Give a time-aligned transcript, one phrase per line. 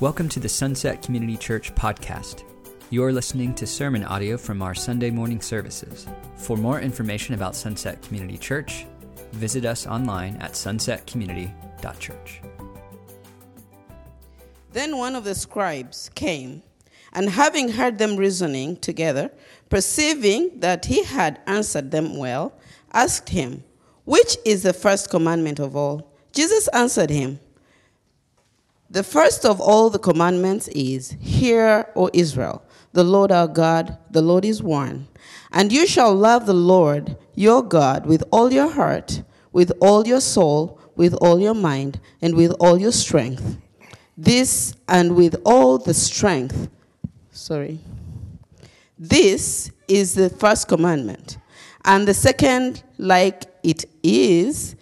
[0.00, 2.44] Welcome to the Sunset Community Church podcast.
[2.88, 6.06] You're listening to sermon audio from our Sunday morning services.
[6.36, 8.86] For more information about Sunset Community Church,
[9.32, 12.40] visit us online at sunsetcommunity.church.
[14.72, 16.62] Then one of the scribes came,
[17.12, 19.30] and having heard them reasoning together,
[19.68, 22.58] perceiving that he had answered them well,
[22.94, 23.64] asked him,
[24.06, 26.10] Which is the first commandment of all?
[26.32, 27.38] Jesus answered him,
[28.90, 34.20] The first of all the commandments is, Hear, O Israel, the Lord our God, the
[34.20, 35.06] Lord is one.
[35.52, 39.22] And you shall love the Lord your God with all your heart,
[39.52, 43.58] with all your soul, with all your mind, and with all your strength.
[44.16, 46.68] This and with all the strength.
[47.30, 47.78] Sorry.
[48.98, 51.38] This is the first commandment.
[51.84, 54.74] And the second, like it is,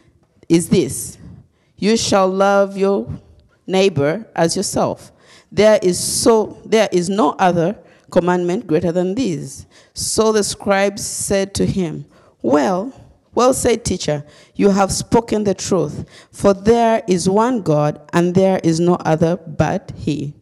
[0.48, 1.18] is this
[1.76, 3.06] you shall love your
[3.68, 5.12] neighbor as yourself.
[5.52, 7.78] There is so there is no other
[8.10, 9.66] commandment greater than this.
[9.94, 12.06] So the scribes said to him,
[12.42, 12.92] Well,
[13.34, 14.24] well said, teacher,
[14.56, 19.36] you have spoken the truth, for there is one God, and there is no other
[19.36, 20.34] but He.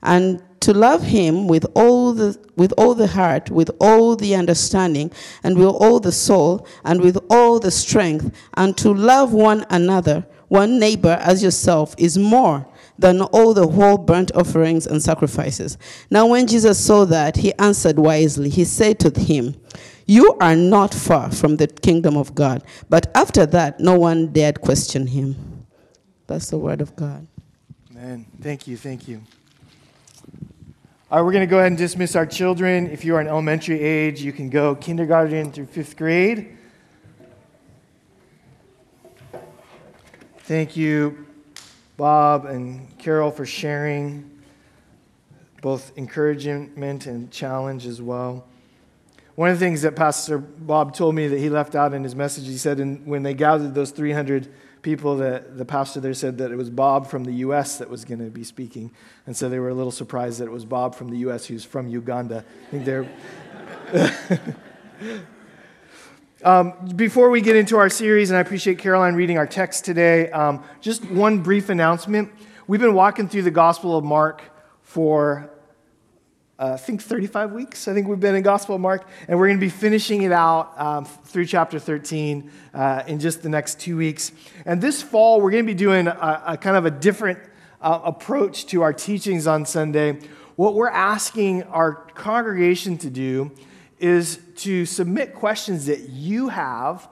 [0.00, 5.10] And to love Him with all the with all the heart, with all the understanding,
[5.42, 10.24] and with all the soul, and with all the strength, and to love one another,
[10.48, 12.66] one neighbor as yourself, is more
[12.98, 15.76] than all the whole burnt offerings and sacrifices.
[16.10, 18.48] Now, when Jesus saw that, he answered wisely.
[18.48, 19.54] He said to him,
[20.06, 22.62] You are not far from the kingdom of God.
[22.88, 25.66] But after that, no one dared question him.
[26.26, 27.26] That's the word of God.
[27.90, 28.26] Amen.
[28.40, 28.76] Thank you.
[28.76, 29.22] Thank you.
[31.08, 32.90] All right, we're going to go ahead and dismiss our children.
[32.90, 36.55] If you are in elementary age, you can go kindergarten through fifth grade.
[40.46, 41.26] Thank you,
[41.96, 44.30] Bob and Carol, for sharing
[45.60, 48.46] both encouragement and challenge as well.
[49.34, 52.14] One of the things that Pastor Bob told me that he left out in his
[52.14, 54.46] message, he said in, when they gathered those 300
[54.82, 57.78] people, that the pastor there said that it was Bob from the U.S.
[57.78, 58.92] that was going to be speaking.
[59.26, 61.46] And so they were a little surprised that it was Bob from the U.S.
[61.46, 62.44] who's from Uganda.
[62.68, 63.08] I think they're.
[66.44, 70.30] Um, before we get into our series, and I appreciate Caroline reading our text today,
[70.32, 72.30] um, just one brief announcement.
[72.66, 74.42] We've been walking through the Gospel of Mark
[74.82, 75.50] for,
[76.58, 77.88] uh, I think, 35 weeks.
[77.88, 80.32] I think we've been in Gospel of Mark, and we're going to be finishing it
[80.32, 84.30] out um, through chapter 13 uh, in just the next two weeks.
[84.66, 87.38] And this fall, we're going to be doing a, a kind of a different
[87.80, 90.18] uh, approach to our teachings on Sunday.
[90.56, 93.52] What we're asking our congregation to do
[93.98, 97.08] is to submit questions that you have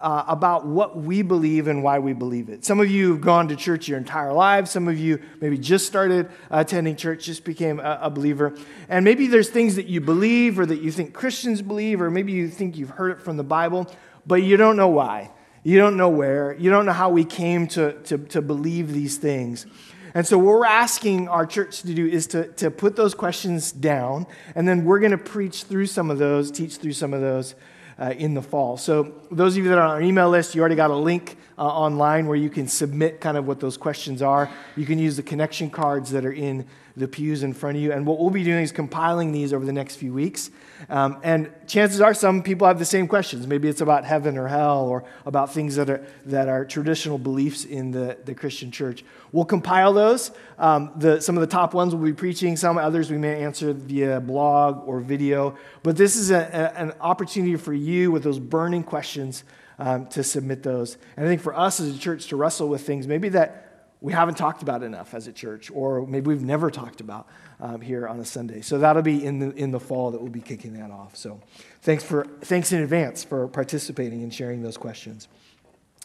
[0.00, 2.64] uh, about what we believe and why we believe it.
[2.64, 4.70] Some of you have gone to church your entire lives.
[4.70, 8.56] Some of you maybe just started attending church, just became a, a, believer.
[8.88, 12.32] And maybe there's things that you believe or that you think Christians believe, or maybe
[12.32, 13.90] you think you've heard it from the Bible,
[14.24, 15.32] but you don't know why.
[15.64, 16.54] You don't know where.
[16.54, 19.66] You don't know how we came to, to, to believe these things.
[20.14, 23.72] And so, what we're asking our church to do is to, to put those questions
[23.72, 27.20] down, and then we're going to preach through some of those, teach through some of
[27.20, 27.54] those
[27.98, 28.76] uh, in the fall.
[28.76, 31.36] So, those of you that are on our email list, you already got a link
[31.58, 34.50] uh, online where you can submit kind of what those questions are.
[34.76, 36.66] You can use the connection cards that are in
[36.98, 37.92] the pews in front of you.
[37.92, 40.50] And what we'll be doing is compiling these over the next few weeks.
[40.88, 43.46] Um, and chances are some people have the same questions.
[43.46, 47.64] Maybe it's about heaven or hell or about things that are, that are traditional beliefs
[47.64, 49.04] in the, the Christian church.
[49.32, 50.30] We'll compile those.
[50.58, 53.72] Um, the, some of the top ones we'll be preaching, some others we may answer
[53.72, 55.56] via blog or video.
[55.82, 59.44] But this is a, a, an opportunity for you with those burning questions
[59.78, 60.96] um, to submit those.
[61.16, 63.67] And I think for us as a church to wrestle with things maybe that
[64.00, 67.26] we haven't talked about enough as a church, or maybe we've never talked about
[67.60, 68.60] um, here on a Sunday.
[68.60, 71.16] So that'll be in the, in the fall that we'll be kicking that off.
[71.16, 71.40] So
[71.82, 75.26] thanks, for, thanks in advance for participating and sharing those questions.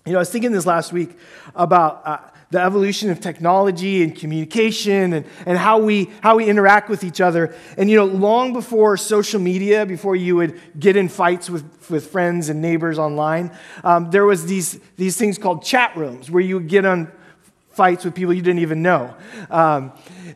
[0.06, 1.12] You know, I was thinking this last week
[1.56, 2.18] about uh,
[2.50, 7.22] the evolution of technology and communication and, and how, we, how we interact with each
[7.22, 7.56] other.
[7.78, 12.12] And, you know, long before social media, before you would get in fights with, with
[12.12, 13.52] friends and neighbors online,
[13.84, 17.12] um, there was these, these things called chat rooms where you would get on
[17.74, 19.16] fights with people you didn't even know.
[19.50, 19.92] Um,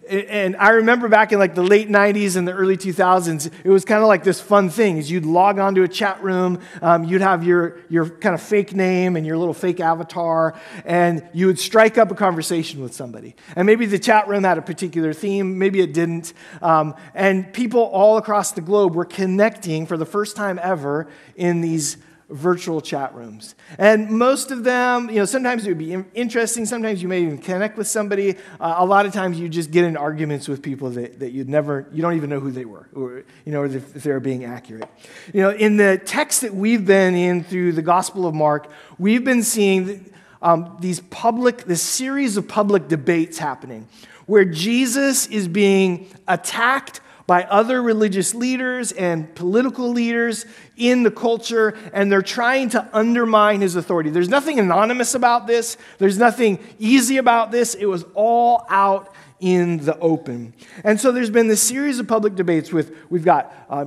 [0.09, 3.85] and I remember back in like the late 90s and the early 2000s, it was
[3.85, 4.97] kind of like this fun thing.
[4.97, 8.73] Is you'd log onto a chat room, um, you'd have your, your kind of fake
[8.73, 13.35] name and your little fake avatar, and you would strike up a conversation with somebody.
[13.55, 16.33] And maybe the chat room had a particular theme, maybe it didn't.
[16.61, 21.61] Um, and people all across the globe were connecting for the first time ever in
[21.61, 21.97] these
[22.29, 23.55] virtual chat rooms.
[23.77, 26.65] And most of them, you know, sometimes it would be interesting.
[26.65, 28.35] Sometimes you may even connect with somebody.
[28.59, 31.47] Uh, a lot of times you just get in arguments with people that, that you'd
[31.47, 34.89] never, you don't even know who they were, or, you know, if, they're being accurate.
[35.33, 39.23] You know, in the text that we've been in through the Gospel of Mark, we've
[39.23, 43.87] been seeing um, these public, this series of public debates happening
[44.25, 50.45] where Jesus is being attacked by other religious leaders and political leaders
[50.77, 54.09] in the culture, and they're trying to undermine his authority.
[54.09, 57.73] There's nothing anonymous about this, there's nothing easy about this.
[57.73, 60.53] It was all out in the open.
[60.83, 63.85] And so there's been this series of public debates with, we've got uh,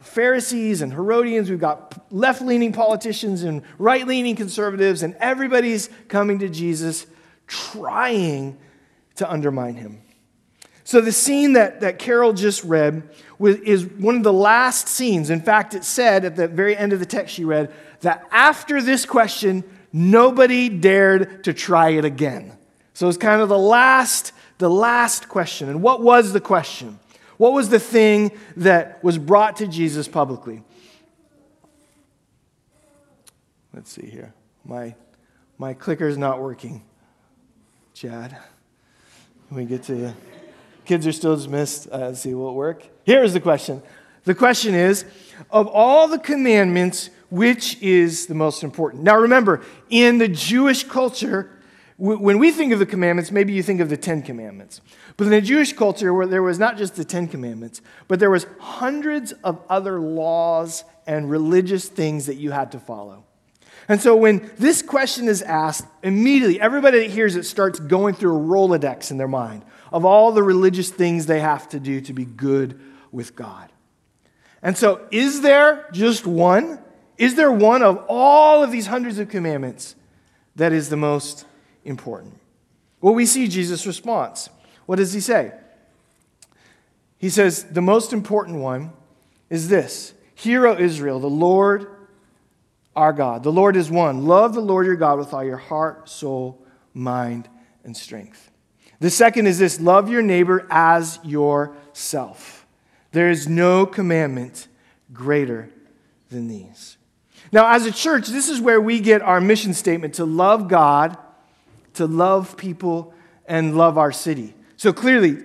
[0.00, 6.40] Pharisees and Herodians, we've got left leaning politicians and right leaning conservatives, and everybody's coming
[6.40, 7.06] to Jesus
[7.46, 8.58] trying
[9.16, 10.02] to undermine him.
[10.92, 13.08] So, the scene that, that Carol just read
[13.38, 15.30] was, is one of the last scenes.
[15.30, 18.82] In fact, it said at the very end of the text she read that after
[18.82, 22.52] this question, nobody dared to try it again.
[22.92, 25.70] So, it's kind of the last, the last question.
[25.70, 26.98] And what was the question?
[27.38, 30.62] What was the thing that was brought to Jesus publicly?
[33.72, 34.34] Let's see here.
[34.62, 34.94] My,
[35.56, 36.82] my clicker's not working.
[37.94, 38.36] Chad,
[39.48, 40.12] can we get to
[40.84, 41.88] Kids are still dismissed.
[41.88, 42.84] Uh, see, will it work?
[43.04, 43.82] Here's the question.
[44.24, 45.04] The question is
[45.50, 49.02] Of all the commandments, which is the most important?
[49.02, 51.50] Now remember, in the Jewish culture,
[51.98, 54.80] when we think of the commandments, maybe you think of the Ten Commandments.
[55.16, 58.30] But in the Jewish culture, where there was not just the Ten Commandments, but there
[58.30, 63.24] was hundreds of other laws and religious things that you had to follow.
[63.88, 68.36] And so when this question is asked, immediately everybody that hears it starts going through
[68.36, 72.12] a Rolodex in their mind of all the religious things they have to do to
[72.12, 72.80] be good
[73.10, 73.70] with God.
[74.62, 76.78] And so, is there just one?
[77.18, 79.96] Is there one of all of these hundreds of commandments
[80.56, 81.44] that is the most
[81.84, 82.38] important?
[83.00, 84.48] Well, we see Jesus' response.
[84.86, 85.52] What does he say?
[87.18, 88.92] He says, The most important one
[89.50, 91.88] is this Hear, O Israel, the Lord
[92.94, 93.42] our God.
[93.42, 94.26] The Lord is one.
[94.26, 97.48] Love the Lord your God with all your heart, soul, mind,
[97.84, 98.50] and strength.
[99.00, 102.66] The second is this love your neighbor as yourself.
[103.12, 104.68] There is no commandment
[105.12, 105.70] greater
[106.30, 106.96] than these.
[107.50, 111.18] Now, as a church, this is where we get our mission statement to love God,
[111.94, 113.12] to love people,
[113.46, 114.54] and love our city.
[114.76, 115.38] So clearly,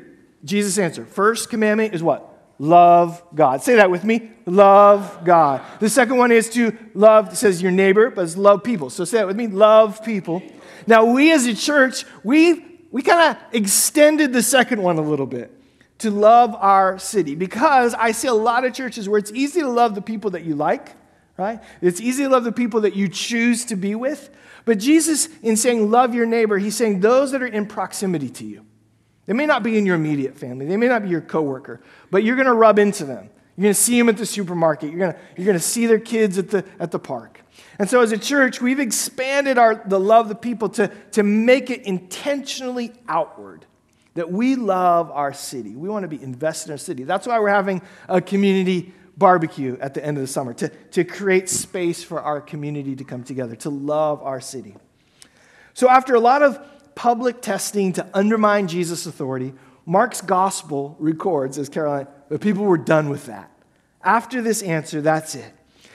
[0.45, 2.37] Jesus' answer first commandment is what?
[2.59, 3.62] Love God.
[3.62, 4.31] Say that with me.
[4.45, 5.62] Love God.
[5.80, 8.89] The second one is to love, it says your neighbor, but it's love people.
[8.89, 9.48] So say that with me.
[9.48, 10.42] Love people.
[10.88, 15.25] Now, we as a church, we we kind of extended the second one a little
[15.25, 15.54] bit
[16.00, 19.68] to love our city because I see a lot of churches where it's easy to
[19.68, 20.95] love the people that you like,
[21.38, 21.60] right?
[21.81, 24.30] It's easy to love the people that you choose to be with.
[24.65, 28.45] But Jesus, in saying love your neighbor, he's saying those that are in proximity to
[28.45, 28.65] you.
[29.27, 32.24] They may not be in your immediate family, they may not be your coworker, but
[32.24, 33.29] you're going to rub into them.
[33.56, 35.85] You're going to see them at the supermarket, you're going to, you're going to see
[35.85, 37.41] their kids at the, at the park.
[37.79, 41.24] And so, as a church, we've expanded our, the love of the people to, to
[41.24, 43.65] make it intentionally outward
[44.15, 45.75] that we love our city.
[45.75, 47.03] We want to be invested in our city.
[47.03, 51.03] That's why we're having a community barbecue at the end of the summer to, to
[51.03, 54.75] create space for our community to come together, to love our city.
[55.74, 56.60] So, after a lot of
[56.98, 59.54] public testing to undermine Jesus' authority,
[59.86, 63.51] Mark's gospel records, as Caroline, that people were done with that.
[64.04, 65.54] After this answer, that's it.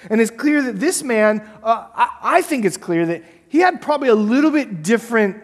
[0.08, 3.82] And it's clear that this man, uh, I, I think it's clear that he had
[3.82, 5.42] probably a little bit different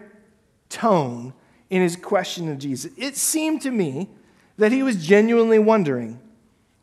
[0.69, 1.35] tone
[1.71, 2.93] in his question of Jesus.
[2.97, 4.09] It seemed to me
[4.59, 6.21] that he was genuinely wondering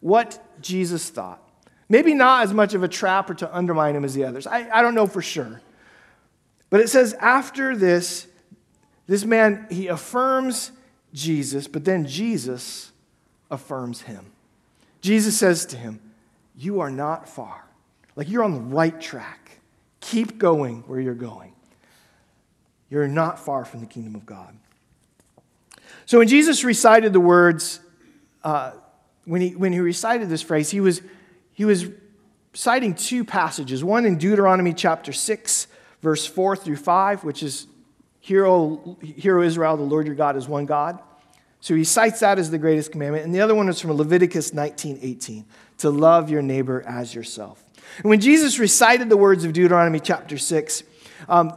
[0.01, 1.41] what Jesus thought.
[1.87, 4.45] Maybe not as much of a trap or to undermine him as the others.
[4.45, 5.61] I, I don't know for sure.
[6.69, 8.27] But it says, after this,
[9.07, 10.71] this man, he affirms
[11.13, 12.91] Jesus, but then Jesus
[13.51, 14.31] affirms him.
[15.01, 15.99] Jesus says to him,
[16.55, 17.65] You are not far
[18.15, 19.59] like you're on the right track.
[19.99, 21.53] Keep going where you're going.
[22.89, 24.55] You're not far from the kingdom of God.
[26.05, 27.79] So when Jesus recited the words,
[28.43, 28.73] uh,
[29.25, 31.01] when, he, when he recited this phrase, he was,
[31.53, 31.87] he was
[32.53, 35.67] citing two passages one in Deuteronomy chapter 6,
[36.01, 37.67] verse 4 through 5, which is,
[38.25, 40.97] Hear, O, Hear, o Israel, the Lord your God is one God.
[41.59, 43.23] So he cites that as the greatest commandment.
[43.23, 45.45] And the other one is from Leviticus 19 18,
[45.77, 47.63] to love your neighbor as yourself.
[47.97, 50.81] And when Jesus recited the words of Deuteronomy chapter 6,
[51.29, 51.53] um,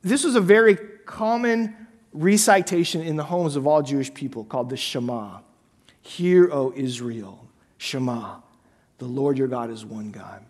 [0.00, 1.76] this was a very common
[2.14, 5.40] recitation in the homes of all Jewish people called the Shema.
[6.00, 7.46] Hear, O Israel,
[7.76, 8.36] Shema.
[8.96, 10.42] The Lord your God is one God.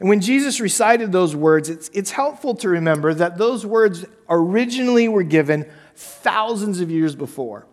[0.00, 5.08] And when Jesus recited those words, it's, it's helpful to remember that those words originally
[5.08, 7.66] were given thousands of years before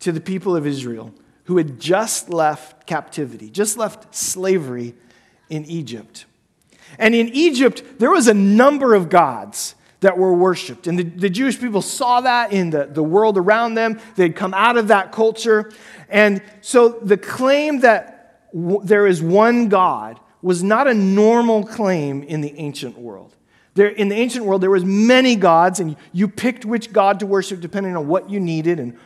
[0.00, 1.12] to the people of Israel
[1.44, 4.94] who had just left captivity, just left slavery
[5.48, 6.26] in Egypt.
[6.98, 10.86] And in Egypt, there was a number of gods that were worshiped.
[10.86, 13.98] And the, the Jewish people saw that in the, the world around them.
[14.16, 15.72] They'd come out of that culture.
[16.10, 22.22] And so the claim that w- there is one God was not a normal claim
[22.22, 23.33] in the ancient world.
[23.74, 27.26] There, in the ancient world, there was many gods, and you picked which god to
[27.26, 28.96] worship depending on what you needed and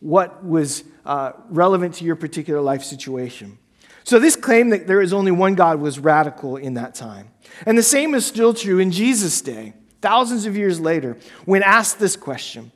[0.00, 3.58] what was uh, relevant to your particular life situation.
[4.04, 7.28] So, this claim that there is only one God was radical in that time.
[7.66, 11.98] And the same is still true in Jesus' day, thousands of years later, when asked
[11.98, 12.72] this question.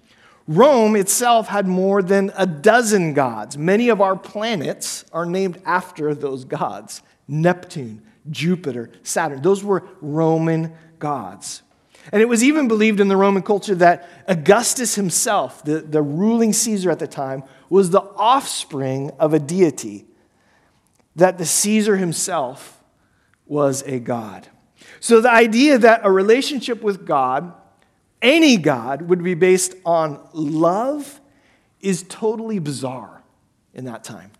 [0.49, 3.59] Rome itself had more than a dozen gods.
[3.59, 9.43] Many of our planets are named after those gods Neptune, Jupiter, Saturn.
[9.43, 11.63] Those were Roman gods.
[12.13, 16.53] And it was even believed in the Roman culture that Augustus himself, the, the ruling
[16.53, 20.07] Caesar at the time, was the offspring of a deity,
[21.17, 22.81] that the Caesar himself
[23.47, 24.47] was a god.
[25.01, 27.53] So the idea that a relationship with God,
[28.23, 31.21] any God, would be based on love
[31.81, 33.23] is totally bizarre
[33.75, 34.31] in that time.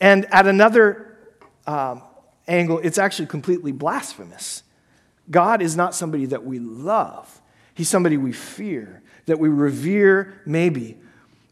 [0.00, 1.18] And at another
[1.66, 2.02] um,
[2.46, 4.62] angle, it's actually completely blasphemous.
[5.30, 7.40] God is not somebody that we love,
[7.74, 10.96] He's somebody we fear, that we revere, maybe.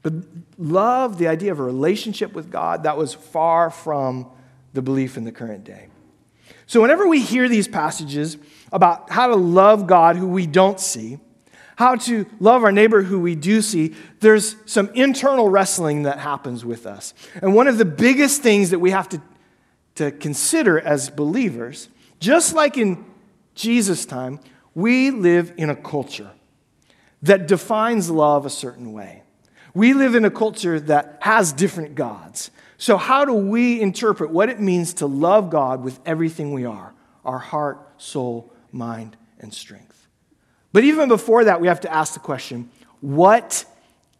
[0.03, 0.15] But
[0.59, 4.31] love, the idea of a relationship with God, that was far from
[4.73, 5.89] the belief in the current day.
[6.67, 8.39] So, whenever we hear these passages
[8.73, 11.19] about how to love God who we don't see,
[11.77, 16.65] how to love our neighbor who we do see, there's some internal wrestling that happens
[16.65, 17.15] with us.
[17.43, 19.23] And one of the biggest things that we have to,
[19.97, 23.05] to consider as believers, just like in
[23.57, 24.39] Jesus' time,
[24.75, 26.31] we live in a culture
[27.23, 29.23] that defines love a certain way.
[29.75, 32.51] We live in a culture that has different gods.
[32.79, 36.95] So, how do we interpret what it means to love God with everything we are
[37.25, 40.07] our heart, soul, mind, and strength?
[40.73, 42.71] But even before that, we have to ask the question
[43.01, 43.65] what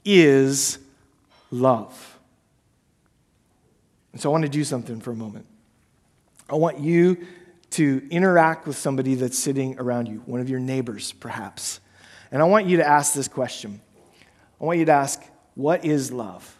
[0.05, 0.79] is
[1.51, 2.19] love?
[4.13, 5.47] And so, I want to do something for a moment.
[6.49, 7.27] I want you
[7.71, 11.81] to interact with somebody that's sitting around you, one of your neighbors, perhaps.
[12.31, 13.81] And I want you to ask this question
[14.61, 15.23] I want you to ask,
[15.55, 16.57] What is love?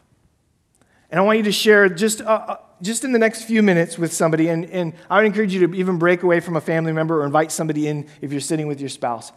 [1.11, 3.97] And I want you to share just, uh, uh, just in the next few minutes
[3.97, 4.49] with somebody.
[4.49, 7.27] And, and I would encourage you to even break away from a family member or
[7.27, 9.33] invite somebody in if you're sitting with your spouse.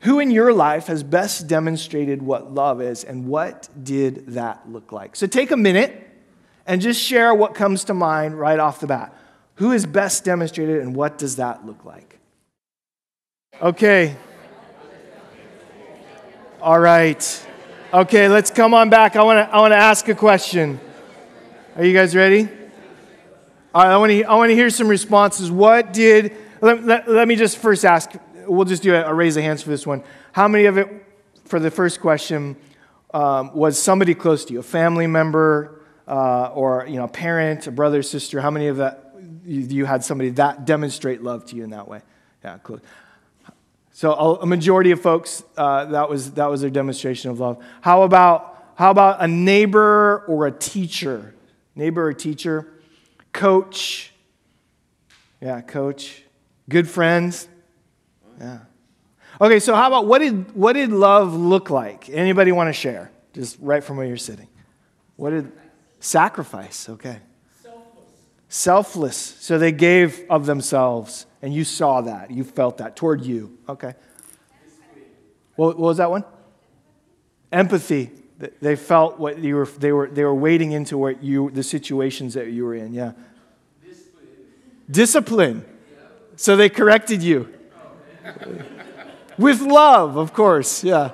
[0.00, 4.92] Who in your life has best demonstrated what love is, and what did that look
[4.92, 5.16] like?
[5.16, 6.08] So take a minute
[6.66, 9.14] and just share what comes to mind right off the bat.
[9.58, 12.18] Who is best demonstrated and what does that look like?
[13.60, 14.16] Okay.
[16.62, 17.46] All right.
[17.92, 19.16] Okay, let's come on back.
[19.16, 20.78] I want to I want to ask a question.
[21.74, 22.48] Are you guys ready?
[23.74, 25.50] All right, I want to I want to hear some responses.
[25.50, 28.12] What did let, let, let me just first ask.
[28.46, 30.04] We'll just do a, a, raise of hands for this one.
[30.32, 30.88] How many of it
[31.44, 32.56] for the first question
[33.12, 37.66] um, was somebody close to you, a family member, uh, or you know, a parent,
[37.66, 38.40] a brother, sister?
[38.40, 39.07] How many of that
[39.48, 42.02] you had somebody that demonstrate love to you in that way.
[42.44, 42.80] Yeah, cool.
[43.92, 47.62] So a majority of folks, uh, that, was, that was their demonstration of love.
[47.80, 51.34] How about, how about a neighbor or a teacher?
[51.74, 52.68] Neighbor or teacher?
[53.32, 54.12] Coach?
[55.40, 56.22] Yeah, coach.
[56.68, 57.48] Good friends?
[58.38, 58.58] Yeah.
[59.40, 62.08] Okay, so how about what did, what did love look like?
[62.08, 63.10] Anybody want to share?
[63.32, 64.48] Just right from where you're sitting.
[65.16, 65.50] What did
[65.98, 66.88] sacrifice?
[66.88, 67.18] Okay
[68.48, 69.16] selfless.
[69.16, 72.30] So they gave of themselves, and you saw that.
[72.30, 73.58] You felt that toward you.
[73.68, 73.94] Okay.
[75.56, 76.24] What, was that one?
[77.52, 78.10] Empathy.
[78.60, 82.34] They felt what you were, they were, they were wading into what you, the situations
[82.34, 82.94] that you were in.
[82.94, 83.12] Yeah.
[83.84, 84.26] Discipline.
[84.88, 85.64] Discipline.
[86.36, 87.52] So they corrected you.
[89.36, 90.84] With love, of course.
[90.84, 91.10] Yeah.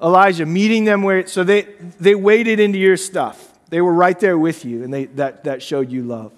[0.00, 1.62] Elijah, meeting them where, so they,
[1.98, 3.43] they waded into your stuff.
[3.70, 6.32] They were right there with you, and they, that, that showed you love.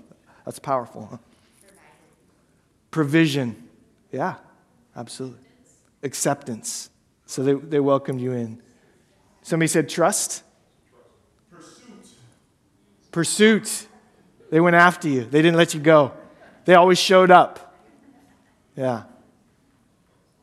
[0.44, 1.16] That's powerful, huh?
[2.90, 3.68] Provision.
[4.12, 4.36] Yeah,
[4.96, 5.40] absolutely.
[6.02, 6.88] Acceptance.
[7.26, 8.62] So they, they welcomed you in.
[9.42, 10.42] Somebody said trust?
[11.50, 12.06] Pursuit.
[13.10, 13.86] Pursuit.
[14.50, 16.12] They went after you, they didn't let you go.
[16.64, 17.74] They always showed up.
[18.76, 19.04] Yeah.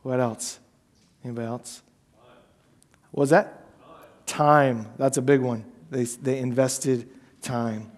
[0.02, 0.58] What else?
[1.24, 1.82] Anybody else?
[3.10, 3.64] What was that?
[4.26, 4.86] Time.
[4.98, 5.64] That's a big one.
[5.94, 7.08] They, they invested
[7.40, 7.92] time.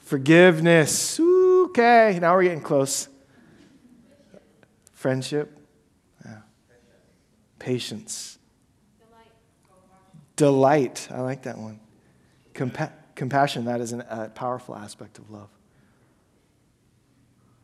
[0.00, 1.20] Forgiveness.
[1.20, 3.08] Okay, now we're getting close.
[4.92, 5.56] Friendship.
[6.24, 6.38] Yeah.
[7.60, 8.38] Patience.
[10.34, 11.06] Delight.
[11.12, 11.78] I like that one.
[12.54, 15.48] Compa- compassion, that is a powerful aspect of love.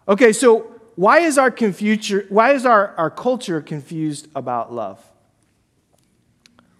[0.06, 5.04] Okay, so why is our, confuture, why is our, our culture confused about love?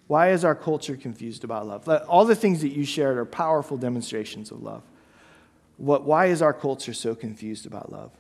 [0.07, 1.89] Why is our culture confused about love?
[2.09, 4.83] All the things that you shared are powerful demonstrations of love.
[5.79, 8.13] What, why is our culture so confused about love?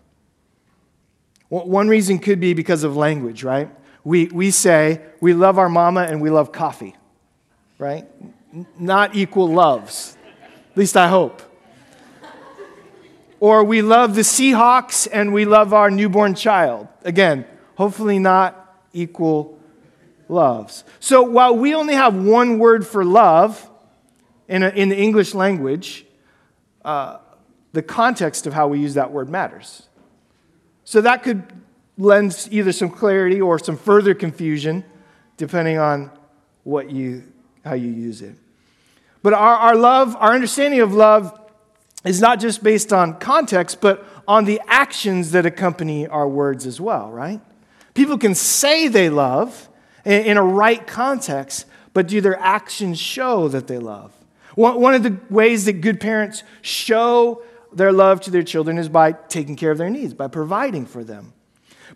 [1.48, 3.70] Well, one reason could be because of language, right?
[4.02, 6.96] We, we say we love our mama and we love coffee,
[7.78, 8.06] right?
[8.78, 10.16] Not equal loves.
[10.72, 11.42] At least I hope.
[13.38, 16.88] Or we love the Seahawks and we love our newborn child.
[17.04, 19.55] Again, hopefully not equal
[20.28, 20.84] loves.
[21.00, 23.70] So while we only have one word for love
[24.48, 26.04] in, a, in the English language,
[26.84, 27.18] uh,
[27.72, 29.88] the context of how we use that word matters.
[30.84, 31.42] So that could
[31.98, 34.84] lend either some clarity or some further confusion,
[35.36, 36.10] depending on
[36.64, 37.24] what you,
[37.64, 38.34] how you use it.
[39.22, 41.38] But our, our love, our understanding of love,
[42.04, 46.80] is not just based on context, but on the actions that accompany our words as
[46.80, 47.40] well, right?
[47.94, 49.68] People can say they love
[50.06, 54.12] in a right context, but do their actions show that they love?
[54.54, 59.12] One of the ways that good parents show their love to their children is by
[59.12, 61.34] taking care of their needs, by providing for them.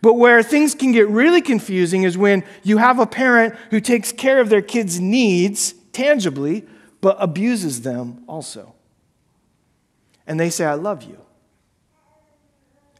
[0.02, 4.12] But where things can get really confusing is when you have a parent who takes
[4.12, 6.66] care of their kids' needs tangibly,
[7.00, 8.74] but abuses them also.
[10.26, 11.18] And they say, I love you.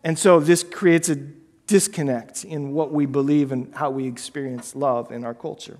[0.03, 1.19] And so this creates a
[1.71, 5.79] disconnect in what we believe and how we experience love in our culture.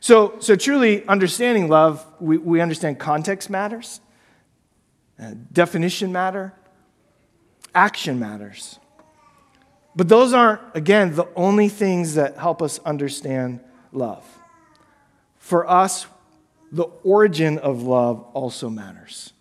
[0.00, 4.00] So, so truly understanding love, we, we understand context matters,
[5.20, 6.54] uh, definition matter,
[7.74, 8.78] action matters.
[9.94, 13.60] But those aren't, again, the only things that help us understand
[13.92, 14.24] love.
[15.36, 16.06] For us,
[16.72, 19.34] the origin of love also matters.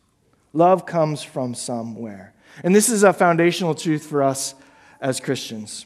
[0.52, 2.34] Love comes from somewhere.
[2.62, 4.54] And this is a foundational truth for us
[5.02, 5.86] as Christians.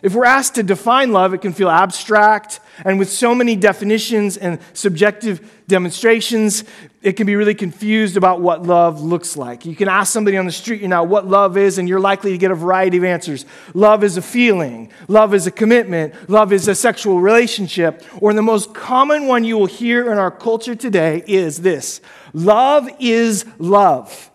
[0.00, 4.36] If we're asked to define love, it can feel abstract, and with so many definitions
[4.36, 6.62] and subjective demonstrations,
[7.02, 9.66] it can be really confused about what love looks like.
[9.66, 12.30] You can ask somebody on the street you know what love is, and you're likely
[12.30, 13.44] to get a variety of answers.
[13.74, 18.42] Love is a feeling, love is a commitment, love is a sexual relationship, or the
[18.42, 22.00] most common one you will hear in our culture today is this
[22.32, 24.30] love is love.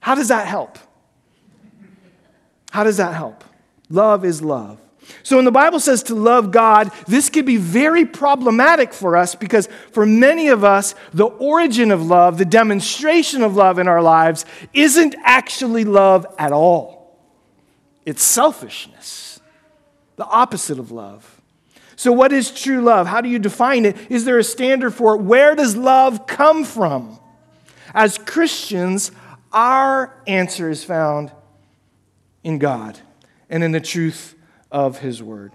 [0.00, 0.78] How does that help?
[2.70, 3.44] How does that help?
[3.88, 4.78] Love is love.
[5.22, 9.34] So when the Bible says to love God, this could be very problematic for us
[9.34, 14.02] because for many of us, the origin of love, the demonstration of love in our
[14.02, 17.18] lives, isn't actually love at all.
[18.04, 19.40] It's selfishness,
[20.16, 21.40] the opposite of love.
[21.96, 23.06] So, what is true love?
[23.06, 23.96] How do you define it?
[24.08, 25.22] Is there a standard for it?
[25.22, 27.18] Where does love come from?
[27.92, 29.10] As Christians,
[29.52, 31.32] our answer is found
[32.48, 32.98] in God
[33.50, 34.34] and in the truth
[34.72, 35.52] of His Word.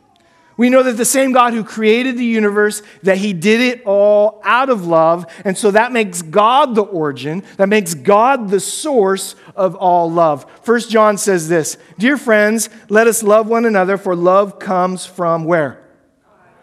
[0.55, 4.39] We know that the same God who created the universe, that he did it all
[4.43, 5.25] out of love.
[5.43, 10.45] And so that makes God the origin, that makes God the source of all love.
[10.61, 15.45] First John says this Dear friends, let us love one another, for love comes from
[15.45, 15.83] where?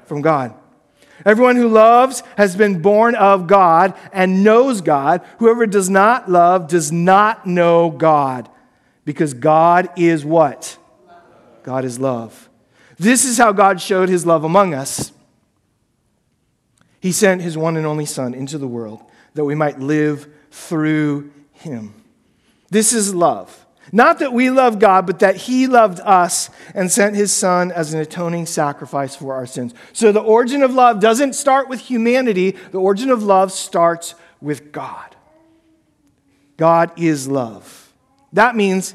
[0.04, 0.54] From God.
[1.26, 5.22] Everyone who loves has been born of God and knows God.
[5.38, 8.48] Whoever does not love does not know God,
[9.10, 10.78] because God is what?
[11.64, 12.48] God is love.
[12.96, 15.10] This is how God showed his love among us.
[17.00, 19.02] He sent his one and only Son into the world
[19.34, 21.92] that we might live through him.
[22.70, 23.66] This is love.
[23.90, 27.92] Not that we love God, but that He loved us and sent His Son as
[27.92, 29.74] an atoning sacrifice for our sins.
[29.92, 34.70] So the origin of love doesn't start with humanity, the origin of love starts with
[34.70, 35.16] God.
[36.56, 37.90] God is love.
[38.32, 38.94] That means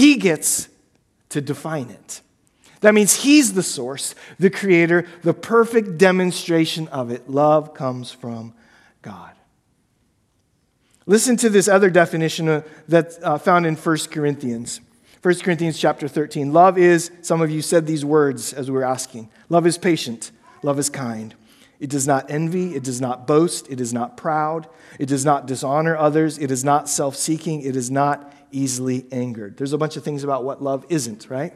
[0.00, 0.68] He gets
[1.28, 2.22] to define it.
[2.80, 7.28] That means He's the source, the creator, the perfect demonstration of it.
[7.28, 8.54] Love comes from
[9.02, 9.32] God.
[11.04, 14.80] Listen to this other definition uh, that's uh, found in 1 Corinthians.
[15.22, 16.50] 1 Corinthians chapter 13.
[16.50, 19.28] Love is, some of you said these words as we were asking.
[19.50, 20.30] Love is patient.
[20.62, 21.34] Love is kind.
[21.78, 22.74] It does not envy.
[22.74, 23.70] It does not boast.
[23.70, 24.66] It is not proud.
[24.98, 26.38] It does not dishonor others.
[26.38, 27.60] It is not self seeking.
[27.62, 29.56] It is not easily angered.
[29.56, 31.54] There's a bunch of things about what love isn't, right?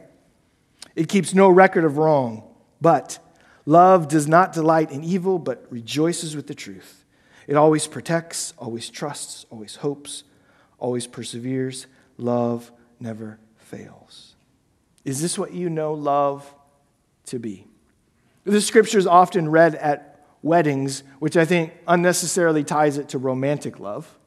[0.97, 2.43] It keeps no record of wrong.
[2.81, 3.19] But
[3.67, 7.05] love does not delight in evil, but rejoices with the truth.
[7.47, 10.25] It always protects, always trusts, always hopes,
[10.79, 11.87] always perseveres.
[12.17, 14.35] love never fails.
[15.05, 16.55] Is this what you know love
[17.27, 17.67] to be?
[18.45, 23.81] The scripture is often read at weddings, which I think unnecessarily ties it to romantic
[23.81, 24.19] love.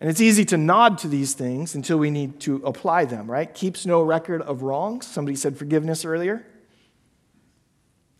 [0.00, 3.52] And it's easy to nod to these things until we need to apply them, right?
[3.52, 5.06] Keeps no record of wrongs.
[5.06, 6.46] Somebody said forgiveness earlier.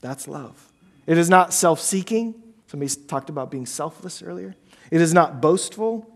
[0.02, 0.70] That's love.
[1.06, 2.34] It is not self seeking.
[2.66, 4.54] Somebody talked about being selfless earlier.
[4.90, 6.06] It is not boastful.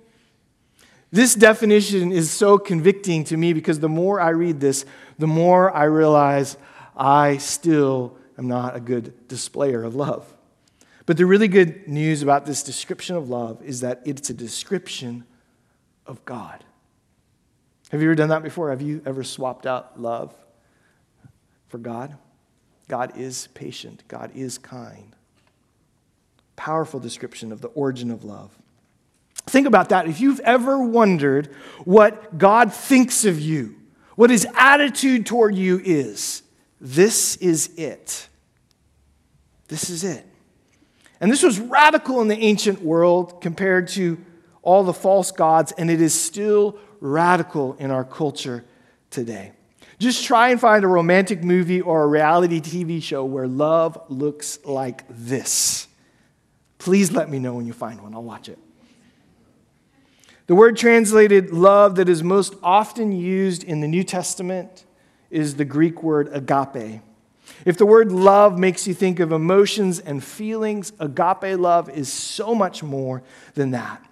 [1.11, 4.85] This definition is so convicting to me because the more I read this,
[5.19, 6.57] the more I realize
[6.97, 10.27] I still am not a good displayer of love.
[11.07, 15.25] But the really good news about this description of love is that it's a description
[16.07, 16.65] of God.
[17.91, 18.71] Have you ever done that before?
[18.71, 20.35] Have you ever swapped out love
[21.69, 22.17] for God?
[22.89, 25.15] God is patient, God is kind.
[26.57, 28.57] Powerful description of the origin of love.
[29.47, 30.07] Think about that.
[30.07, 33.77] If you've ever wondered what God thinks of you,
[34.17, 36.43] what his attitude toward you is,
[36.81, 38.29] this is it.
[39.69, 40.25] This is it.
[41.21, 44.19] And this was radical in the ancient world compared to
[44.65, 48.65] all the false gods, and it is still radical in our culture
[49.11, 49.53] today.
[49.99, 54.59] Just try and find a romantic movie or a reality TV show where love looks
[54.65, 55.87] like this.
[56.79, 58.15] Please let me know when you find one.
[58.15, 58.59] I'll watch it.
[60.47, 64.85] The word translated love that is most often used in the New Testament
[65.31, 67.01] is the Greek word agape.
[67.65, 72.55] If the word love makes you think of emotions and feelings, agape love is so
[72.55, 73.23] much more
[73.55, 74.05] than that.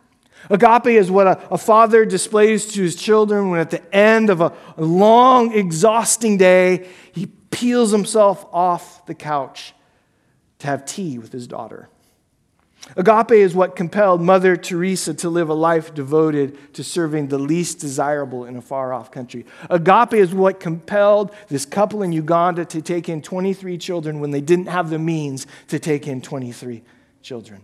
[0.50, 4.40] Agape is what a, a, father displays to his children when, at the end of
[4.40, 9.74] a, a long, exhausting day, he peels himself off the couch
[10.58, 11.88] to have tea with his daughter.
[12.96, 17.78] Agape is what compelled Mother Teresa to live a life devoted to serving the least
[17.78, 19.46] desirable in a far off country.
[19.70, 24.40] Agape is what compelled this couple in Uganda to take in 23 children when they
[24.40, 26.82] didn't have the means to take in 23
[27.22, 27.62] children.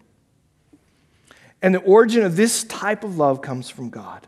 [1.63, 4.27] And the origin of this type of love comes from God.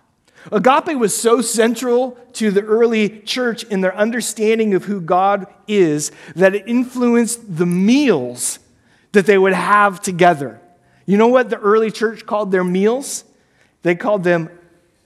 [0.51, 6.13] Agape was so central to the early church in their understanding of who God is
[6.35, 8.59] that it influenced the meals
[9.13, 10.61] that they would have together.
[11.05, 13.25] You know what the early church called their meals?
[13.83, 14.49] They called them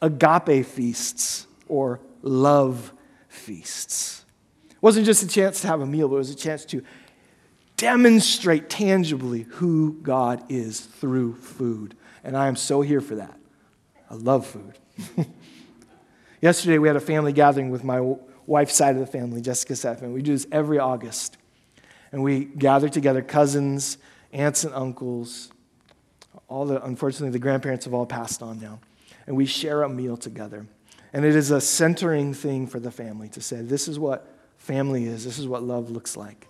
[0.01, 2.93] agape feasts or love
[3.29, 4.25] feasts.
[4.71, 6.83] It wasn't just a chance to have a meal, but it was a chance to
[7.77, 13.39] demonstrate tangibly who God is through food and I am so here for that.
[14.11, 14.79] I love food.
[16.41, 20.13] Yesterday, we had a family gathering with my wife's side of the family, Jessica Seffin.
[20.13, 21.37] We do this every August.
[22.13, 23.99] And we gather together cousins,
[24.33, 25.51] aunts, and uncles.
[26.49, 28.81] All the, unfortunately, the grandparents have all passed on now.
[29.27, 30.67] And we share a meal together.
[31.13, 35.05] And it is a centering thing for the family to say, this is what family
[35.05, 36.49] is, this is what love looks like.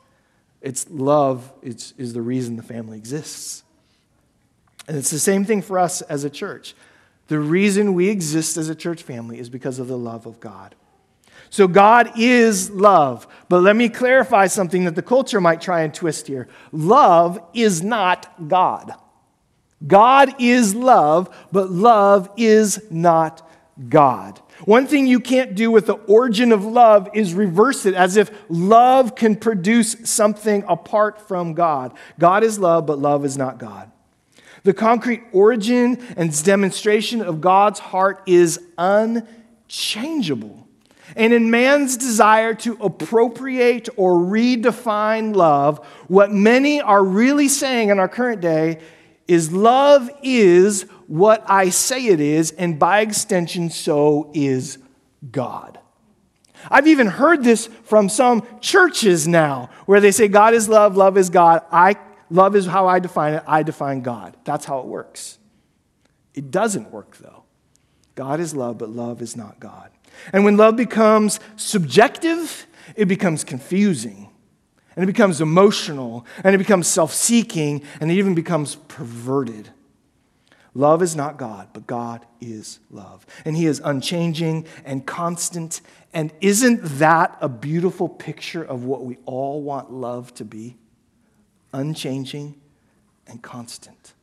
[0.64, 3.62] It's love is, is the reason the family exists.
[4.88, 6.74] And it's the same thing for us as a church.
[7.28, 10.74] The reason we exist as a church family is because of the love of God.
[11.50, 13.26] So God is love.
[13.50, 16.48] But let me clarify something that the culture might try and twist here.
[16.72, 18.94] Love is not God.
[19.86, 23.46] God is love, but love is not
[23.88, 24.40] God.
[24.64, 28.30] One thing you can't do with the origin of love is reverse it as if
[28.48, 31.92] love can produce something apart from God.
[32.18, 33.90] God is love, but love is not God.
[34.62, 40.66] The concrete origin and demonstration of God's heart is unchangeable.
[41.16, 47.98] And in man's desire to appropriate or redefine love, what many are really saying in
[47.98, 48.80] our current day
[49.28, 54.78] is love is what I say it is, and by extension, so is
[55.30, 55.78] God.
[56.70, 61.18] I've even heard this from some churches now where they say God is love, love
[61.18, 61.62] is God.
[61.70, 61.96] I
[62.30, 63.44] Love is how I define it.
[63.46, 64.36] I define God.
[64.44, 65.38] That's how it works.
[66.34, 67.44] It doesn't work, though.
[68.14, 69.90] God is love, but love is not God.
[70.32, 74.30] And when love becomes subjective, it becomes confusing.
[74.96, 76.26] And it becomes emotional.
[76.42, 77.82] And it becomes self seeking.
[78.00, 79.70] And it even becomes perverted.
[80.74, 83.24] Love is not God, but God is love.
[83.44, 85.80] And He is unchanging and constant.
[86.12, 90.76] And isn't that a beautiful picture of what we all want love to be?
[91.74, 92.54] unchanging,
[93.26, 94.14] and constant.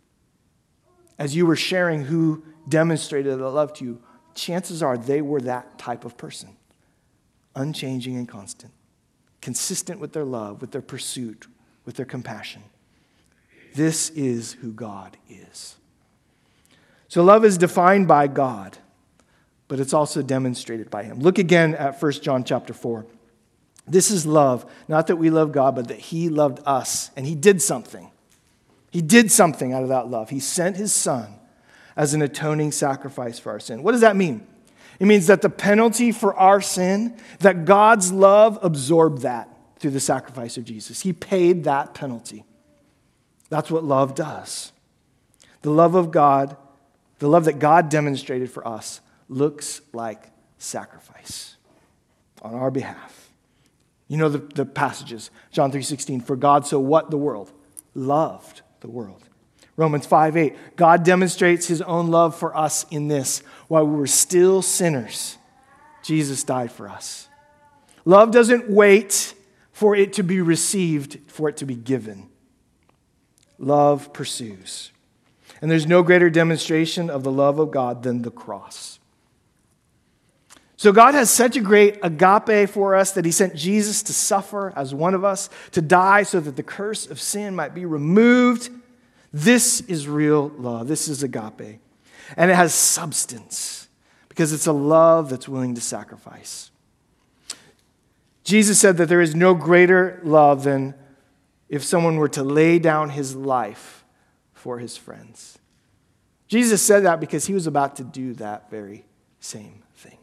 [1.20, 4.02] As you were sharing who demonstrated a love to you,
[4.34, 6.56] chances are they were that type of person
[7.54, 8.72] unchanging and constant,
[9.42, 11.48] consistent with their love, with their pursuit,
[11.84, 12.64] with their compassion.
[13.76, 15.76] This is who God is.
[17.12, 18.78] So, love is defined by God,
[19.68, 21.20] but it's also demonstrated by him.
[21.20, 23.06] Look again at 1 John chapter 4.
[23.86, 27.36] This is love, not that we love God, but that he loved us, and he
[27.36, 28.10] did something.
[28.92, 30.30] He did something out of that love.
[30.30, 31.36] He sent his son
[31.98, 33.84] as an atoning sacrifice for our sin.
[33.84, 34.48] What does that mean?
[34.98, 40.00] It means that the penalty for our sin, that God's love absorbed that through the
[40.00, 41.02] sacrifice of Jesus.
[41.02, 42.46] He paid that penalty.
[43.50, 44.72] That's what love does.
[45.62, 46.56] The love of God,
[47.22, 51.56] the love that God demonstrated for us, looks like sacrifice
[52.42, 53.30] on our behalf.
[54.08, 57.52] You know the, the passages, John 3:16, for God so what the world?
[57.94, 59.30] Loved the world.
[59.78, 63.44] Romans 5 8, God demonstrates his own love for us in this.
[63.68, 65.38] While we were still sinners,
[66.02, 67.30] Jesus died for us.
[68.04, 69.36] Love doesn't wait
[69.72, 72.30] for it to be received, for it to be given.
[73.60, 74.92] Love pursues.
[75.62, 79.00] And there's no greater demonstration of the love of God than the cross.
[80.76, 84.74] So God has such a great agape for us that he sent Jesus to suffer
[84.76, 88.70] as one of us, to die so that the curse of sin might be removed.
[89.32, 90.88] This is real love.
[90.88, 91.80] This is agape.
[92.36, 93.90] And it has substance
[94.28, 96.72] because it's a love that's willing to sacrifice.
[98.44, 100.96] Jesus said that there is no greater love than
[101.70, 104.01] if someone were to lay down his life
[104.62, 105.58] for his friends.
[106.48, 109.06] Jesus said that because he was about to do that very
[109.40, 110.20] same thing.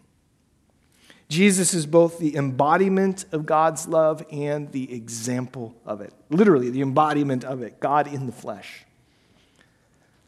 [1.29, 6.12] Jesus is both the embodiment of God's love and the example of it.
[6.31, 8.85] Literally, the embodiment of it, God in the flesh.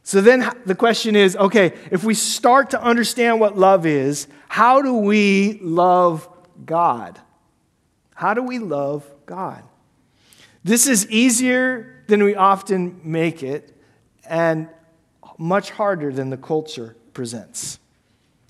[0.03, 4.83] So then the question is okay, if we start to understand what love is, how
[4.83, 6.29] do we love
[6.67, 7.21] God?
[8.15, 9.63] How do we love God?
[10.65, 13.77] This is easier than we often make it
[14.31, 14.69] and
[15.37, 17.79] much harder than the culture presents.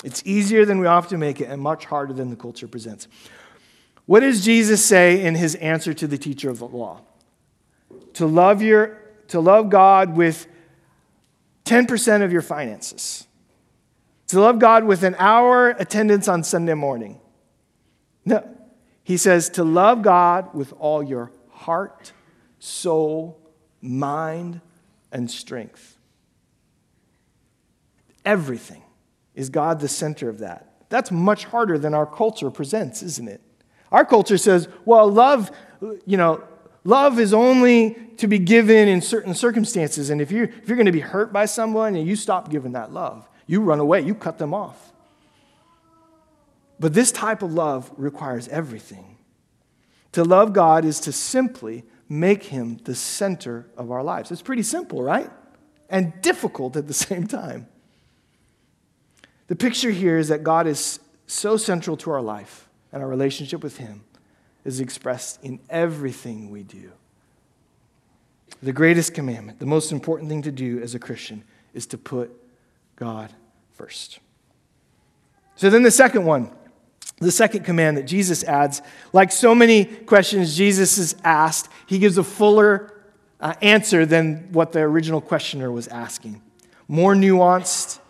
[0.04, 3.08] It's easier than we often make it and much harder than the culture presents.
[4.06, 7.00] What does Jesus say in his answer to the teacher of the law?
[8.14, 10.46] To love, your, to love God with
[11.64, 13.26] 10% of your finances.
[14.28, 17.20] To love God with an hour attendance on Sunday morning.
[18.24, 18.48] No.
[19.02, 22.12] He says to love God with all your heart,
[22.58, 23.40] soul,
[23.80, 24.60] mind,
[25.12, 25.96] and strength.
[28.24, 28.82] Everything.
[29.34, 30.84] Is God the center of that?
[30.88, 33.40] That's much harder than our culture presents, isn't it?
[33.92, 35.50] Our culture says, well, love,
[36.04, 36.42] you know,
[36.84, 40.10] love is only to be given in certain circumstances.
[40.10, 42.72] And if you're, if you're going to be hurt by someone and you stop giving
[42.72, 44.92] that love, you run away, you cut them off.
[46.78, 49.16] But this type of love requires everything.
[50.12, 54.32] To love God is to simply make him the center of our lives.
[54.32, 55.30] It's pretty simple, right?
[55.88, 57.68] And difficult at the same time.
[59.46, 63.62] The picture here is that God is so central to our life and our relationship
[63.62, 64.04] with Him
[64.64, 66.92] is expressed in everything we do.
[68.62, 72.30] The greatest commandment, the most important thing to do as a Christian, is to put
[72.96, 73.32] God
[73.72, 74.18] first.
[75.54, 76.50] So then the second one,
[77.20, 78.80] the second command that Jesus adds,
[79.12, 82.92] like so many questions Jesus has asked, he gives a fuller
[83.40, 86.42] uh, answer than what the original questioner was asking.
[86.88, 88.00] More nuanced,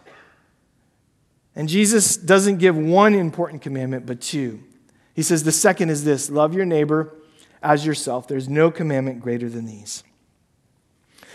[1.55, 4.62] and Jesus doesn't give one important commandment, but two.
[5.14, 7.14] He says the second is this love your neighbor
[7.62, 8.29] as yourself.
[8.29, 10.05] There's no commandment greater than these.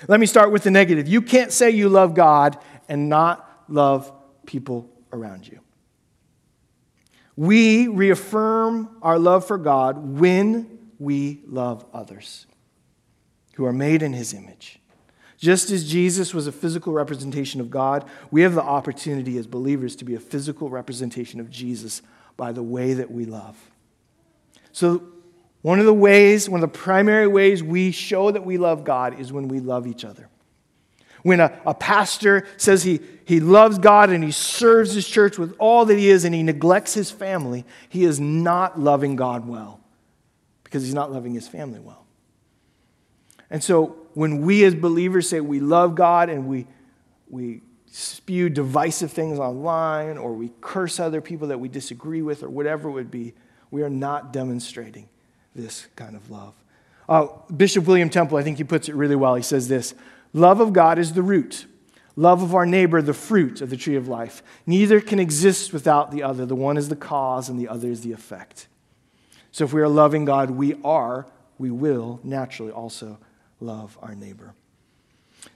[0.08, 1.08] Let me start with the negative.
[1.08, 2.58] You can't say you love God
[2.88, 4.12] and not love
[4.46, 5.60] people around you.
[7.36, 12.48] We reaffirm our love for God when we love others
[13.56, 14.80] who are made in his image.
[15.38, 19.96] Just as Jesus was a physical representation of God, we have the opportunity as believers
[19.98, 22.02] to be a physical representation of Jesus
[22.38, 23.58] by the way that we love.
[24.72, 25.04] So,
[25.62, 29.20] one of the ways, one of the primary ways we show that we love God
[29.20, 30.30] is when we love each other.
[31.26, 35.56] When a, a pastor says he, he loves God and he serves his church with
[35.58, 39.80] all that he is and he neglects his family, he is not loving God well
[40.64, 42.06] because he's not loving his family well.
[43.50, 46.68] And so when we as believers say we love God and we,
[47.28, 52.50] we spew divisive things online or we curse other people that we disagree with or
[52.50, 53.34] whatever it would be,
[53.72, 55.10] we are not demonstrating
[55.56, 56.54] this kind of love.
[57.10, 59.34] Uh, Bishop William Temple, I think he puts it really well.
[59.34, 59.96] He says this
[60.36, 61.66] Love of God is the root,
[62.18, 64.44] love of our neighbor, the fruit of the tree of life.
[64.66, 66.46] Neither can exist without the other.
[66.46, 68.68] The one is the cause and the other is the effect.
[69.54, 71.26] So if we are loving God, we are,
[71.58, 73.18] we will naturally also
[73.62, 74.54] love our neighbor.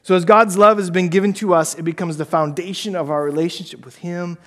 [0.01, 3.21] So, as God's love has been given to us, it becomes the foundation of our
[3.21, 4.37] relationship with Him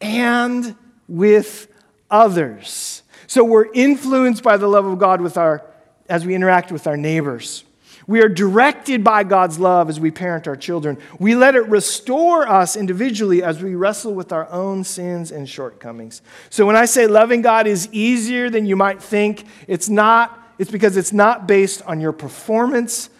[0.00, 0.76] and
[1.08, 1.66] with
[2.08, 3.02] others.
[3.26, 5.66] So we're influenced by the love of God with our,
[6.08, 7.64] as we interact with our neighbors.
[8.06, 10.98] We are directed by God's love as we parent our children.
[11.18, 16.20] We let it restore us individually as we wrestle with our own sins and shortcomings.
[16.50, 20.70] So when I say loving God is easier than you might think, it's not it's
[20.70, 23.10] because it's not based on your performance,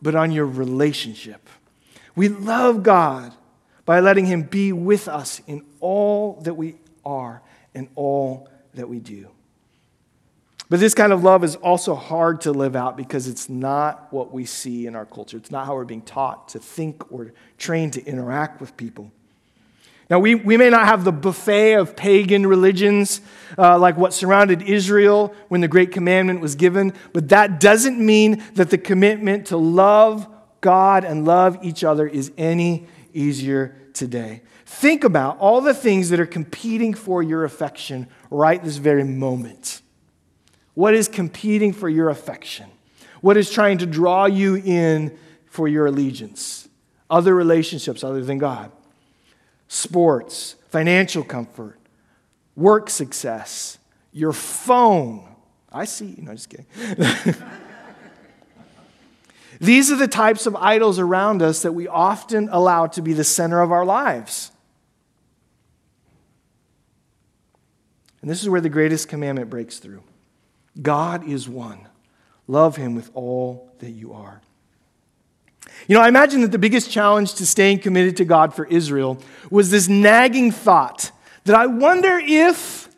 [0.00, 1.48] but on your relationship.
[2.14, 3.32] We love God
[3.84, 7.42] by letting him be with us in all that we are
[7.74, 9.28] and all that we do.
[10.74, 14.32] But this kind of love is also hard to live out because it's not what
[14.32, 15.36] we see in our culture.
[15.36, 19.12] It's not how we're being taught to think or trained to interact with people.
[20.10, 23.20] Now, we, we may not have the buffet of pagan religions
[23.56, 28.42] uh, like what surrounded Israel when the Great Commandment was given, but that doesn't mean
[28.54, 30.26] that the commitment to love
[30.60, 34.42] God and love each other is any easier today.
[34.66, 39.82] Think about all the things that are competing for your affection right this very moment.
[40.74, 42.66] What is competing for your affection?
[43.20, 46.68] What is trying to draw you in for your allegiance?
[47.08, 48.72] Other relationships other than God,
[49.68, 51.78] sports, financial comfort,
[52.56, 53.78] work success,
[54.12, 55.28] your phone.
[55.72, 56.66] I see, no, just kidding.
[59.60, 63.24] These are the types of idols around us that we often allow to be the
[63.24, 64.50] center of our lives.
[68.20, 70.02] And this is where the greatest commandment breaks through.
[70.80, 71.88] God is one.
[72.46, 74.40] Love him with all that you are.
[75.86, 79.18] You know, I imagine that the biggest challenge to staying committed to God for Israel
[79.50, 81.10] was this nagging thought
[81.44, 82.88] that I wonder if,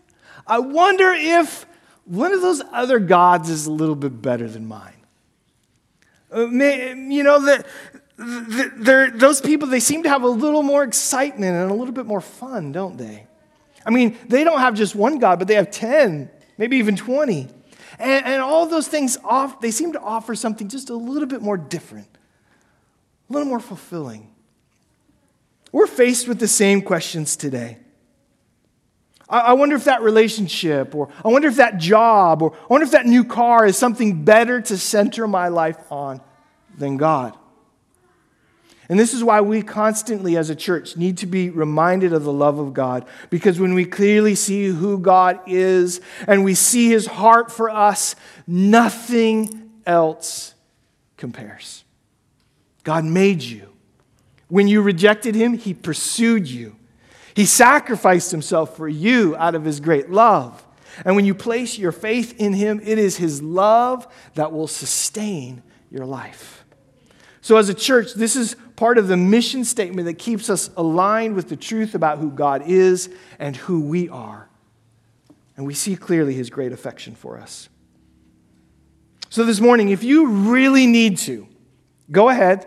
[0.47, 1.67] I wonder if
[2.05, 4.93] one of those other gods is a little bit better than mine.
[6.33, 11.71] Uh, you know, the, those people, they seem to have a little more excitement and
[11.71, 13.27] a little bit more fun, don't they?
[13.85, 17.49] I mean, they don't have just one God, but they have 10, maybe even 20.
[17.99, 21.43] And, and all those things, off, they seem to offer something just a little bit
[21.43, 22.09] more different,
[23.29, 24.33] a little more fulfilling.
[25.73, 27.79] We're faced with the same questions today.
[29.29, 32.85] I, I wonder if that relationship, or I wonder if that job, or I wonder
[32.85, 36.21] if that new car is something better to center my life on
[36.79, 37.37] than God.
[38.88, 42.33] And this is why we constantly, as a church, need to be reminded of the
[42.33, 43.05] love of God.
[43.31, 48.14] Because when we clearly see who God is and we see his heart for us,
[48.46, 50.55] nothing else
[51.16, 51.85] compares.
[52.85, 53.72] God made you.
[54.49, 56.77] When you rejected him, he pursued you.
[57.35, 60.64] He sacrificed himself for you out of his great love.
[61.05, 65.62] And when you place your faith in him, it is his love that will sustain
[65.90, 66.56] your life.
[67.47, 71.37] So, as a church, this is part of the mission statement that keeps us aligned
[71.37, 74.49] with the truth about who God is and who we are.
[75.57, 77.69] And we see clearly his great affection for us.
[79.31, 81.47] So, this morning, if you really need to,
[82.11, 82.67] go ahead,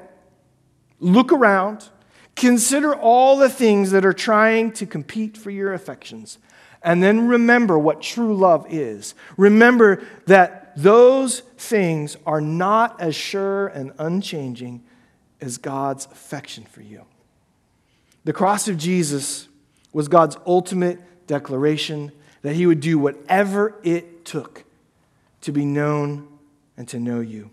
[1.01, 1.89] look around,
[2.37, 6.37] consider all the things that are trying to compete for your affections,
[6.81, 9.13] and then remember what true love is.
[9.35, 14.83] Remember that those things are not as sure and unchanging
[15.41, 17.05] as God's affection for you.
[18.25, 19.47] The cross of Jesus
[19.93, 24.63] was God's ultimate declaration that he would do whatever it took
[25.41, 26.27] to be known
[26.77, 27.49] and to know you.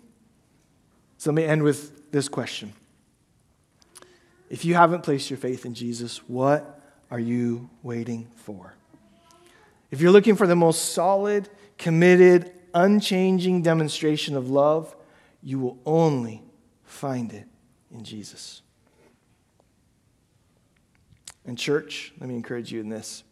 [1.18, 2.72] So let me end with this question.
[4.48, 8.74] If you haven't placed your faith in Jesus, what are you waiting for?
[9.90, 11.48] If you're looking for the most solid,
[11.78, 14.94] committed, unchanging demonstration of love,
[15.42, 16.42] you will only
[16.84, 17.46] find it
[17.90, 18.60] in Jesus.
[21.46, 23.24] And, church, let me encourage you in this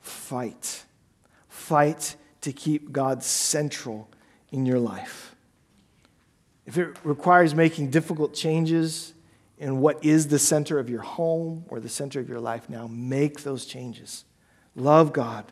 [0.00, 0.84] fight.
[1.48, 4.08] Fight to keep God central
[4.50, 5.36] in your life.
[6.66, 9.12] If it requires making difficult changes
[9.58, 12.88] in what is the center of your home or the center of your life now,
[12.88, 14.24] make those changes.
[14.74, 15.44] Love God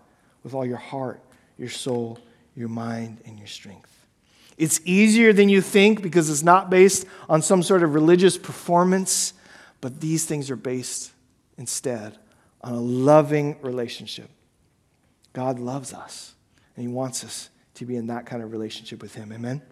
[0.42, 1.20] with all your heart,
[1.58, 2.18] your soul,
[2.58, 4.04] your mind, and your strength.
[4.56, 9.32] It's easier than you think because it's not based on some sort of religious performance,
[9.80, 11.12] but these things are based
[11.56, 12.18] instead
[12.62, 14.28] on a loving relationship.
[15.32, 16.34] God loves us,
[16.74, 19.32] and He wants us to be in that kind of relationship with Him.
[19.32, 19.62] Amen?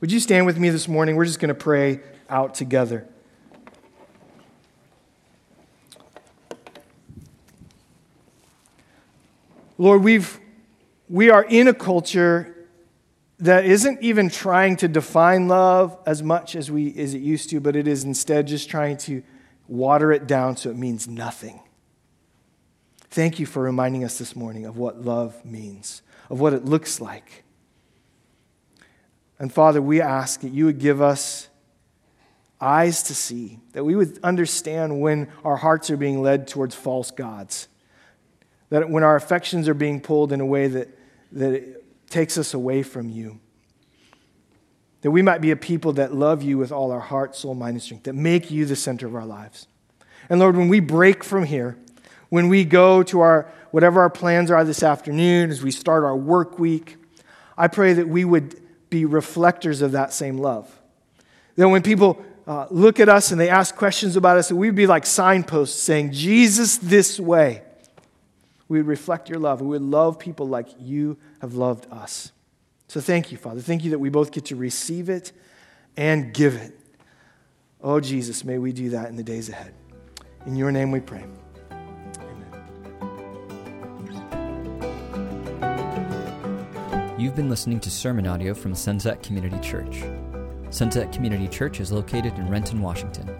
[0.00, 1.14] Would you stand with me this morning?
[1.14, 3.06] We're just going to pray out together.
[9.78, 10.40] Lord, we've
[11.14, 12.66] we are in a culture
[13.38, 17.60] that isn't even trying to define love as much as, we, as it used to,
[17.60, 19.22] but it is instead just trying to
[19.68, 21.60] water it down so it means nothing.
[23.10, 27.00] Thank you for reminding us this morning of what love means, of what it looks
[27.00, 27.44] like.
[29.38, 31.46] And Father, we ask that you would give us
[32.60, 37.12] eyes to see, that we would understand when our hearts are being led towards false
[37.12, 37.68] gods,
[38.70, 40.88] that when our affections are being pulled in a way that,
[41.34, 43.40] that it takes us away from you.
[45.02, 47.74] That we might be a people that love you with all our heart, soul, mind,
[47.74, 49.66] and strength, that make you the center of our lives.
[50.30, 51.76] And Lord, when we break from here,
[52.30, 56.16] when we go to our whatever our plans are this afternoon, as we start our
[56.16, 56.96] work week,
[57.58, 60.80] I pray that we would be reflectors of that same love.
[61.56, 64.74] That when people uh, look at us and they ask questions about us, that we'd
[64.74, 67.62] be like signposts saying, Jesus this way.
[68.74, 69.60] We would reflect your love.
[69.60, 72.32] We would love people like you have loved us.
[72.88, 73.60] So thank you, Father.
[73.60, 75.30] Thank you that we both get to receive it
[75.96, 76.76] and give it.
[77.80, 79.74] Oh, Jesus, may we do that in the days ahead.
[80.44, 81.24] In your name we pray.
[81.70, 82.34] Amen.
[87.16, 90.02] You've been listening to sermon audio from Sunset Community Church.
[90.70, 93.30] Sunset Community Church is located in Renton, Washington.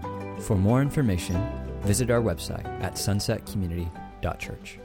[0.43, 1.45] For more information,
[1.81, 4.79] visit our website at sunsetcommunity.church.